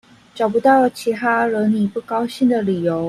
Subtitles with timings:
[0.33, 2.99] 找不到其他惹你不高興的理由